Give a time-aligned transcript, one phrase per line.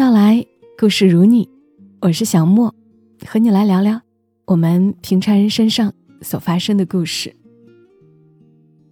[0.00, 0.46] 到来，
[0.78, 1.46] 故事如你，
[2.00, 2.74] 我是小莫，
[3.26, 4.00] 和你来聊聊
[4.46, 5.92] 我们平常人身上
[6.22, 7.36] 所发生的故事。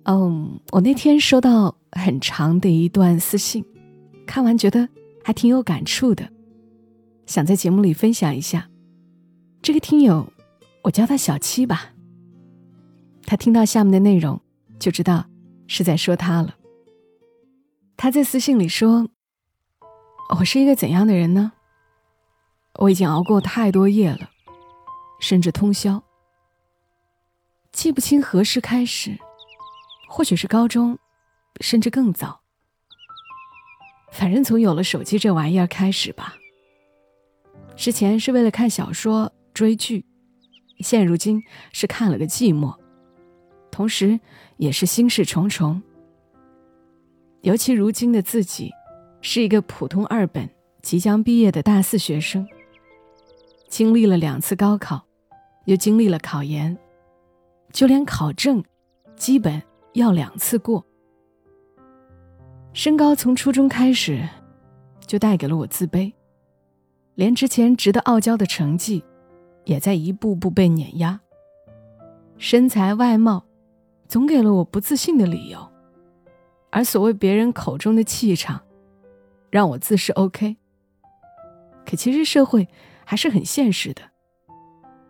[0.05, 3.65] 哦，我那天收到很长的一段私信，
[4.27, 4.87] 看完觉得
[5.25, 6.29] 还挺有感触的，
[7.25, 8.69] 想在节目里分享一下。
[9.63, 10.31] 这个听友，
[10.83, 11.95] 我叫他小七吧。
[13.25, 14.39] 他听到下面的内容，
[14.79, 15.25] 就知道
[15.67, 16.57] 是在说他了。
[17.97, 19.09] 他在私信里说。
[20.37, 21.53] 我是一个怎样的人呢？
[22.75, 24.31] 我已经熬过太多夜了，
[25.21, 26.03] 甚至通宵。
[27.73, 29.19] 记不清何时开始，
[30.09, 30.99] 或许是高中，
[31.61, 32.41] 甚至更早。
[34.13, 36.35] 反正从有了手机这玩意儿开始吧。
[37.75, 40.05] 之前是为了看小说、追剧，
[40.81, 42.77] 现如今是看了个寂寞，
[43.71, 44.21] 同时
[44.59, 45.83] 也是心事重重。
[47.41, 48.71] 尤其如今的自己。
[49.21, 50.49] 是一个普通二本
[50.81, 52.47] 即将毕业的大四学生，
[53.69, 55.05] 经历了两次高考，
[55.65, 56.77] 又经历了考研，
[57.73, 58.63] 就连考证，
[59.17, 59.61] 基本
[59.95, 60.85] 要两次过。
[62.73, 64.27] 身高从初中开始，
[65.05, 66.13] 就带给了我自卑，
[67.17, 69.03] 连之前值得傲娇的成绩，
[69.65, 71.21] 也在一步步被碾压。
[72.37, 73.45] 身材外貌，
[74.07, 75.69] 总给了我不自信的理由，
[76.71, 78.63] 而所谓别人口中的气场。
[79.51, 80.57] 让我自视 OK，
[81.87, 82.69] 可其实社会
[83.05, 84.03] 还是很现实的，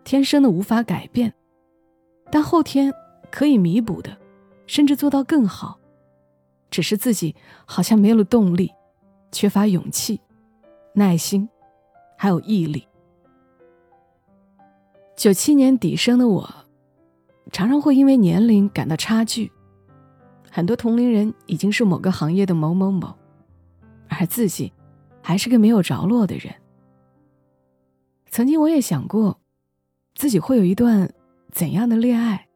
[0.04, 1.34] 天生的无法改变，
[2.30, 2.92] 但后天
[3.30, 4.16] 可以弥补的，
[4.66, 5.78] 甚至做到更好，
[6.70, 7.34] 只是自己
[7.66, 8.70] 好像没有了动力，
[9.32, 10.20] 缺乏勇气、
[10.94, 11.48] 耐心，
[12.16, 12.86] 还有毅力。
[15.16, 16.48] 九七年底生的我，
[17.50, 19.50] 常常会因为年龄感到差距，
[20.48, 23.12] 很多同龄人已经是某个行业的某某某。
[24.08, 24.72] 而自己，
[25.22, 26.54] 还是个没有着落的人。
[28.30, 29.40] 曾经我也想过，
[30.14, 31.12] 自己会有一段
[31.50, 32.48] 怎样的恋爱，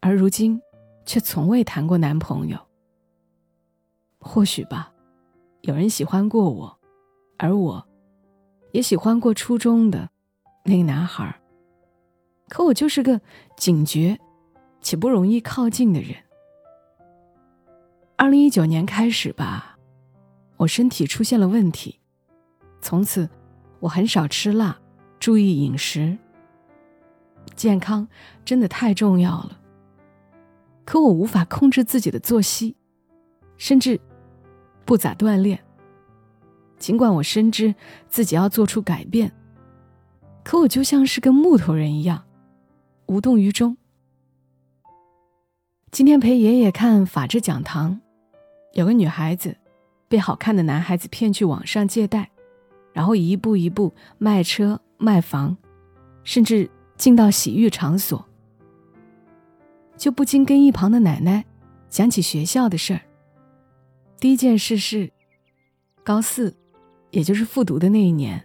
[0.00, 0.60] 而如今，
[1.06, 2.58] 却从未谈过男朋友。
[4.18, 4.92] 或许吧，
[5.62, 6.78] 有人喜欢过我，
[7.38, 7.88] 而我，
[8.72, 10.10] 也喜欢过初中的
[10.64, 11.40] 那个男孩。
[12.48, 13.20] 可我就是个
[13.56, 14.18] 警觉
[14.82, 16.16] 且不容易靠近的人。
[18.16, 19.69] 二零一九年开始吧。
[20.60, 21.98] 我身体出现了问题，
[22.82, 23.26] 从此
[23.78, 24.78] 我很少吃辣，
[25.18, 26.18] 注意饮食。
[27.56, 28.06] 健康
[28.44, 29.58] 真的太重要了，
[30.84, 32.76] 可我无法控制自己的作息，
[33.56, 33.98] 甚至
[34.84, 35.58] 不咋锻炼。
[36.76, 37.74] 尽管我深知
[38.10, 39.32] 自己要做出改变，
[40.44, 42.22] 可我就像是个木头人一样，
[43.06, 43.78] 无动于衷。
[45.90, 47.98] 今天陪爷爷看法制讲堂，
[48.74, 49.56] 有个女孩子。
[50.10, 52.28] 被好看的男孩子骗去网上借贷，
[52.92, 55.56] 然后一步一步卖车卖房，
[56.24, 58.26] 甚至进到洗浴场所，
[59.96, 61.44] 就不禁跟一旁的奶奶
[61.88, 63.00] 讲起学校的事儿。
[64.18, 65.12] 第一件事是，
[66.02, 66.56] 高四，
[67.12, 68.44] 也就是复读的那一年，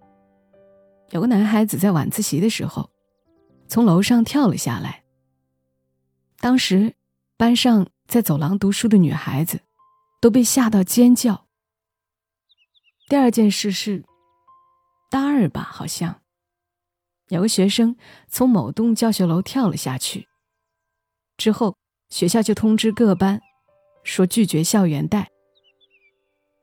[1.09, 2.91] 有个男孩子在晚自习的时候，
[3.67, 5.03] 从楼上跳了下来。
[6.39, 6.93] 当时，
[7.37, 9.61] 班上在走廊读书的女孩子，
[10.21, 11.44] 都被吓到尖叫。
[13.07, 14.03] 第二件事是，
[15.11, 16.21] 大二吧，好像
[17.27, 17.95] 有个学生
[18.27, 20.27] 从某栋教学楼跳了下去。
[21.37, 21.77] 之后
[22.09, 23.39] 学校就通知各班，
[24.03, 25.29] 说拒绝校园贷。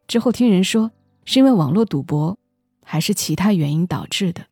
[0.08, 0.90] 之后听人说
[1.24, 2.36] 是因为网络赌博，
[2.84, 4.44] 还是其他原因导致的。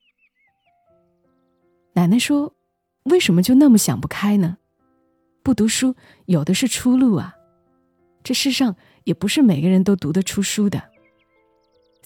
[1.95, 2.55] 奶奶说
[3.03, 4.59] ：“为什么就那么想不开呢？
[5.43, 5.97] 不读书
[6.27, 7.35] 有的是出路啊！
[8.23, 10.89] 这世上也不是每个人都读得出书的。”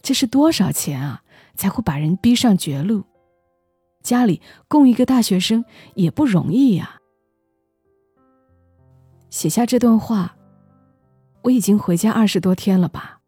[0.04, 1.22] 这是多少钱啊？
[1.56, 3.04] 才会把人逼上绝路？
[4.02, 7.00] 家里供一个大学生也不容易呀。
[9.30, 10.36] 写下这段话，
[11.40, 13.20] 我已经回家二十多天了吧。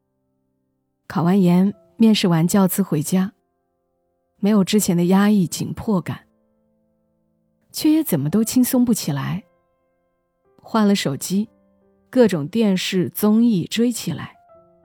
[1.07, 3.33] 考完研，面试完教资回家，
[4.39, 6.27] 没有之前的压抑紧迫感，
[7.73, 9.45] 却也怎么都轻松不起来。
[10.61, 11.49] 换了手机，
[12.11, 14.35] 各种电视综艺追起来，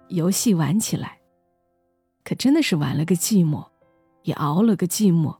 [0.07, 1.17] 游戏玩起来。
[2.23, 3.65] 可真的是玩了个寂寞，
[4.23, 5.35] 也熬了个寂寞。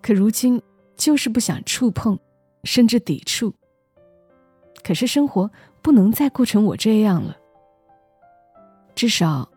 [0.00, 0.60] 可如今
[0.96, 2.18] 就是不想触碰，
[2.64, 3.54] 甚至抵触。
[4.82, 5.50] 可是生活
[5.80, 7.36] 不能再过成我这样了。
[8.94, 9.48] 至少，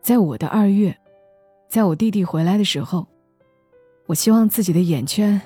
[0.00, 0.98] 在我的二月，
[1.68, 3.06] 在我弟弟回来的时候，
[4.06, 5.40] 我希望自己的眼圈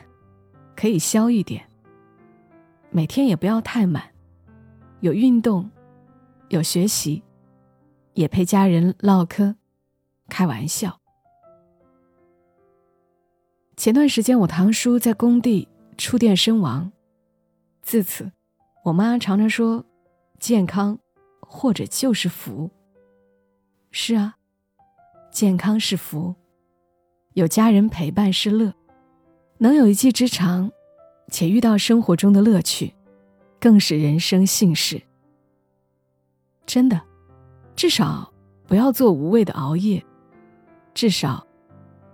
[0.75, 1.65] 可以消一点。
[2.91, 4.03] 每天也不要太满，
[5.01, 5.71] 有运动，
[6.49, 7.23] 有学习。
[8.21, 9.55] 也陪家人唠嗑，
[10.29, 11.01] 开玩笑。
[13.79, 16.93] 前段时间我堂叔在工地触电身亡，
[17.81, 18.31] 自此，
[18.85, 19.87] 我妈常常说
[20.39, 20.99] ：“健康，
[21.41, 22.71] 或者就是福。”
[23.91, 24.37] 是啊，
[25.33, 26.35] 健康是福，
[27.33, 28.75] 有家人陪伴是乐，
[29.57, 30.71] 能有一技之长，
[31.31, 32.93] 且遇到生活中的乐趣，
[33.59, 35.01] 更是人生幸事。
[36.67, 37.01] 真的，
[37.81, 38.31] 至少
[38.67, 40.05] 不要做无谓的熬夜，
[40.93, 41.47] 至少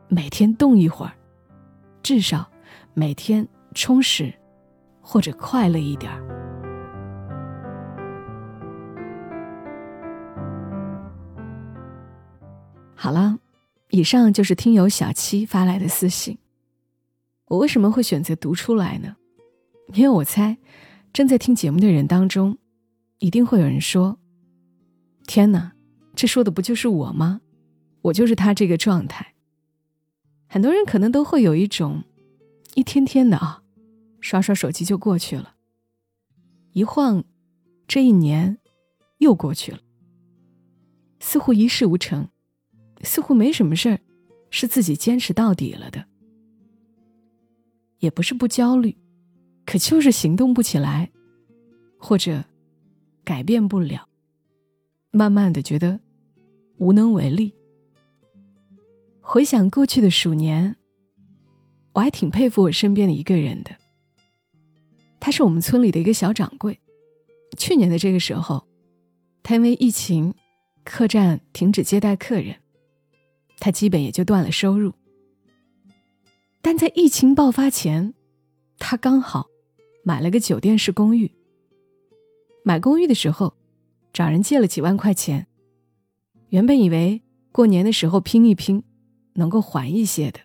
[0.07, 1.13] 每天动一会儿，
[2.05, 2.49] 至少
[2.95, 4.33] 每天充实
[5.01, 6.23] 或者快乐一点儿。
[12.95, 13.37] 好了，
[13.91, 16.39] 以上就是听友小七发来的私信。
[17.47, 19.17] 我为什么会选择读出来呢？
[19.95, 20.59] 因为我猜，
[21.13, 22.57] 正在听节目的人当中，
[23.19, 24.17] 一定会有人说。
[25.27, 25.73] 天哪，
[26.15, 27.41] 这说的不就是我吗？
[28.03, 29.35] 我就是他这个状态。
[30.47, 32.05] 很多人可能都会有一种，
[32.75, 33.63] 一天天的啊，
[34.21, 35.57] 刷刷手机就过去了。
[36.73, 37.25] 一晃，
[37.89, 38.59] 这一年
[39.19, 39.81] 又过去了，
[41.19, 42.29] 似乎一事无成，
[43.03, 43.99] 似乎没什么事儿
[44.51, 46.07] 是自己坚持到底了的。
[47.99, 48.97] 也不是不焦虑，
[49.65, 51.11] 可就是行动不起来，
[51.99, 52.45] 或者
[53.25, 54.06] 改变不了。
[55.17, 55.99] 慢慢的觉得
[56.77, 57.55] 无能为力。
[59.23, 60.77] 回想过去的鼠年，
[61.95, 63.71] 我还挺佩服我身边的一个人的。
[65.19, 66.79] 他是我们村里的一个小掌柜。
[67.57, 68.69] 去年的这个时候，
[69.43, 70.35] 他因为疫情，
[70.85, 72.55] 客栈停止接待客人，
[73.59, 74.93] 他基本也就断了收入。
[76.61, 78.13] 但在疫情爆发前，
[78.79, 79.47] 他刚好
[80.05, 81.33] 买了个酒店式公寓。
[82.63, 83.55] 买公寓的时候。
[84.17, 85.47] 找人借了几万块钱，
[86.49, 87.21] 原本以为
[87.53, 88.83] 过年的时候拼一拼，
[89.35, 90.41] 能够还一些的。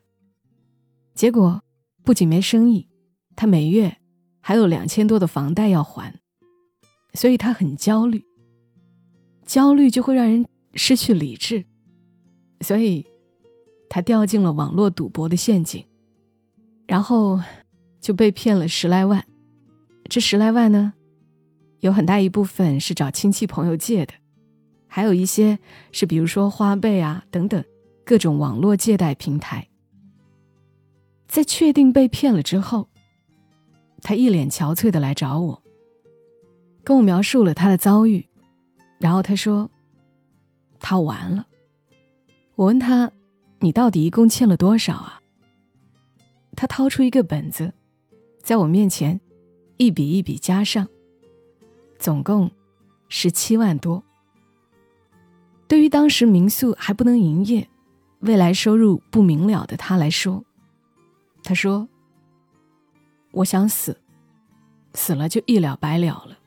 [1.14, 1.64] 结果
[2.04, 2.90] 不仅没生意，
[3.34, 3.96] 他每月
[4.42, 6.14] 还有两千多的房贷要还，
[7.14, 8.26] 所以他很焦虑。
[9.46, 11.64] 焦虑就会让人失去理智，
[12.60, 13.08] 所以
[13.88, 15.86] 他掉进了网络赌博的陷阱，
[16.86, 17.40] 然后
[18.02, 19.26] 就被骗了十来万。
[20.10, 20.92] 这十来万呢？
[21.82, 24.14] 有很大一部分是找亲戚朋友借的，
[24.88, 25.60] 还有一些
[25.92, 27.64] 是比如说花呗啊等等
[28.06, 29.68] 各种网络借贷平台。
[31.28, 32.88] 在确定被骗了之后，
[34.02, 35.64] 他一脸憔悴的来找我，
[36.84, 38.28] 跟我描述了他的遭遇，
[39.00, 39.70] 然后他说
[40.80, 41.48] 他完了。
[42.56, 43.12] 我问他
[43.60, 45.20] 你到底一共欠了多少啊？
[46.56, 47.74] 他掏出一个本子，
[48.44, 49.20] 在我面前
[49.78, 50.88] 一笔一笔加上。
[52.02, 52.50] 总共
[53.10, 54.04] 十七万多。
[55.68, 57.70] 对于当时民宿还不能营业、
[58.22, 60.44] 未来收入不明了的他来说，
[61.44, 61.88] 他说
[63.30, 64.02] ：“我想死，
[64.96, 66.40] 死了就一了百了了。”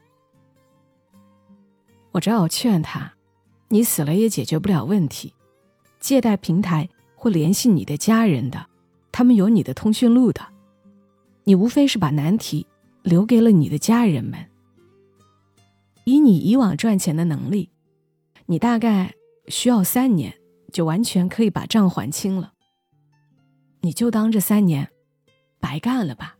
[2.10, 3.14] 我只好劝他
[3.70, 5.32] ：“你死了也解决不了问题，
[6.00, 8.66] 借贷平台会联系你的家人的，
[9.12, 10.44] 他们有你的通讯录的，
[11.44, 12.66] 你无非是把难题
[13.02, 14.46] 留给了你的家人们。”
[16.04, 17.70] 以你以往赚钱的能力，
[18.46, 19.14] 你大概
[19.48, 20.34] 需要三年
[20.72, 22.52] 就完全可以把账还清了。
[23.80, 24.90] 你就当这三年
[25.60, 26.36] 白干了吧，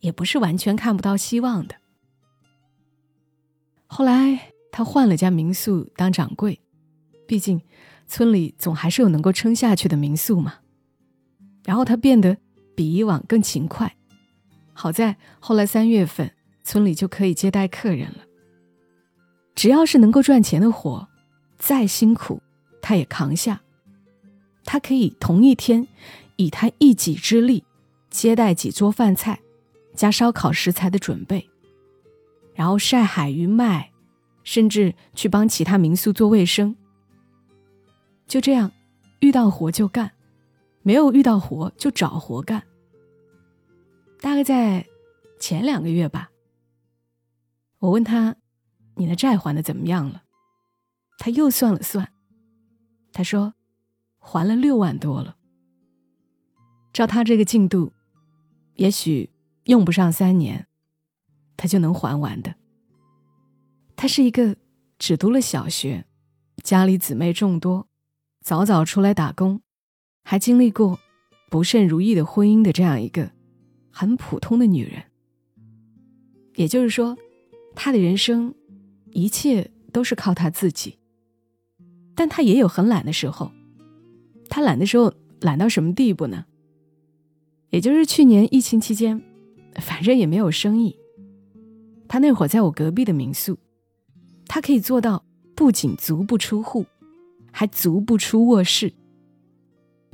[0.00, 1.76] 也不是完全看不到希望的。
[3.86, 6.60] 后来他换了家民宿当掌柜，
[7.26, 7.60] 毕竟
[8.06, 10.54] 村里总还是有能够撑下去的民宿嘛。
[11.64, 12.36] 然后他变得
[12.74, 13.96] 比以往更勤快，
[14.72, 16.32] 好在后来三月份
[16.64, 18.24] 村里就可以接待客人了。
[19.60, 21.06] 只要是能够赚钱的活，
[21.58, 22.40] 再辛苦，
[22.80, 23.60] 他也扛下。
[24.64, 25.86] 他可以同一天，
[26.36, 27.62] 以他一己之力
[28.08, 29.38] 接待几桌饭菜，
[29.94, 31.46] 加烧烤食材的准备，
[32.54, 33.90] 然后晒海鱼卖，
[34.44, 36.74] 甚至去帮其他民宿做卫生。
[38.26, 38.72] 就这样，
[39.18, 40.10] 遇到活就干，
[40.80, 42.62] 没有遇到活就找活干。
[44.22, 44.86] 大概在
[45.38, 46.30] 前两个月吧，
[47.80, 48.36] 我问他。
[49.00, 50.24] 你的债还的怎么样了？
[51.16, 52.12] 他又算了算，
[53.14, 53.54] 他说，
[54.18, 55.38] 还了六万多了。
[56.92, 57.94] 照他这个进度，
[58.74, 59.30] 也许
[59.64, 60.66] 用不上三年，
[61.56, 62.54] 他就能还完的。
[63.96, 64.54] 他是一个
[64.98, 66.04] 只读了小学，
[66.62, 67.88] 家里姊妹众多，
[68.42, 69.62] 早早出来打工，
[70.24, 70.98] 还经历过
[71.50, 73.30] 不甚如意的婚姻的这样一个
[73.90, 75.02] 很普通的女人。
[76.56, 77.16] 也就是说，
[77.74, 78.54] 她的人生。
[79.12, 80.98] 一切都是靠他自己，
[82.14, 83.50] 但他也有很懒的时候，
[84.48, 86.44] 他懒的时候懒到什么地步呢？
[87.70, 89.22] 也就是去年疫情期间，
[89.76, 90.96] 反正也没有生意。
[92.08, 93.58] 他那会儿在我隔壁的民宿，
[94.48, 95.24] 他可以做到
[95.54, 96.84] 不仅足不出户，
[97.52, 98.92] 还足不出卧室。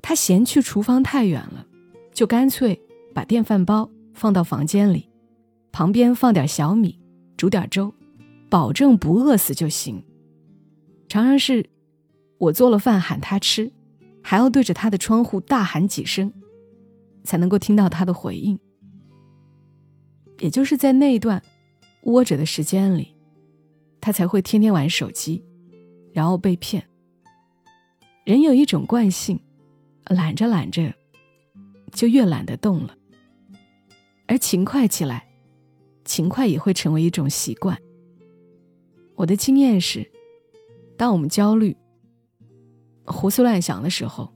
[0.02, 1.66] 他嫌去厨房太远了，
[2.12, 2.78] 就干脆
[3.14, 5.08] 把电饭煲放到房间里，
[5.72, 6.98] 旁边放点小米，
[7.36, 7.92] 煮点粥，
[8.48, 10.04] 保证不饿死就行。
[11.08, 11.68] 常常是，
[12.38, 13.72] 我做了饭喊他吃，
[14.22, 16.32] 还要对着他的窗户大喊几声。
[17.24, 18.56] 才能够听到他的回应，
[20.38, 21.42] 也就是在那一段
[22.02, 23.16] 窝着的时间里，
[24.00, 25.42] 他才会天天玩手机，
[26.12, 26.88] 然后被骗。
[28.24, 29.40] 人有一种惯性，
[30.04, 30.94] 懒着懒着，
[31.90, 32.96] 就越懒得动了。
[34.28, 35.26] 而勤快起来，
[36.04, 37.76] 勤快也会成为一种习惯。
[39.16, 40.06] 我的经验是，
[40.96, 41.76] 当我们焦虑、
[43.04, 44.32] 胡思乱想的时候，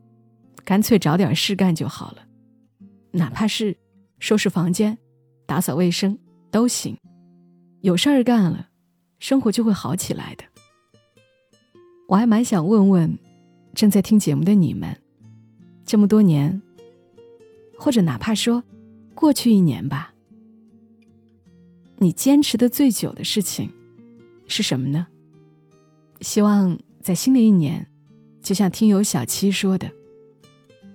[0.64, 2.26] 干脆找点事干就好了。
[3.12, 3.76] 哪怕是
[4.18, 4.96] 收拾房间、
[5.46, 6.18] 打扫卫生
[6.50, 6.96] 都行，
[7.82, 8.68] 有事儿干了，
[9.18, 10.44] 生活就会好起来的。
[12.08, 13.18] 我还蛮想问问
[13.75, 14.96] 正在听节目的你们，
[15.84, 16.62] 这么多年，
[17.78, 18.64] 或者哪怕说
[19.14, 20.14] 过去一年吧，
[21.99, 23.70] 你坚持的最久的事情
[24.50, 25.07] 是什么呢？
[26.23, 27.88] 希望在新的一年，
[28.42, 29.88] 就像听友小七说的，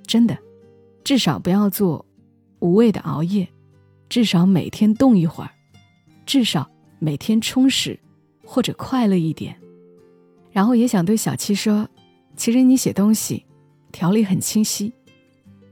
[0.06, 0.38] 真的。
[1.06, 2.06] 至少不要做
[2.60, 3.48] 无谓的熬夜，
[4.10, 5.52] 至少每天动一会儿，
[6.26, 6.70] 至少
[7.00, 7.98] 每天充实
[8.44, 9.56] 或者快乐一点。
[10.52, 11.88] 然后也想对小七说，
[12.36, 13.46] 其实你写东西
[13.94, 14.92] 条理很清晰，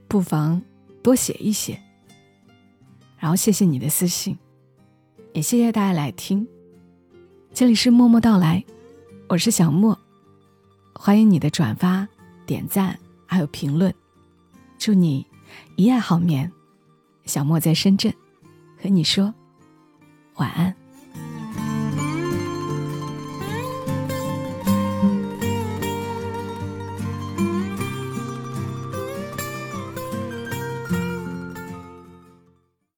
[0.07, 0.61] 不妨
[1.01, 1.77] 多写一写。
[3.17, 4.37] 然后谢谢你的私信，
[5.33, 6.47] 也谢谢大家来听。
[7.53, 8.65] 这里是默默到来，
[9.29, 9.95] 我是小莫，
[10.95, 12.07] 欢迎你的转发、
[12.47, 13.93] 点赞还有评论。
[14.79, 15.23] 祝你
[15.75, 16.51] 一夜好眠，
[17.25, 18.11] 小莫在深圳，
[18.81, 19.31] 和你说
[20.37, 20.75] 晚安。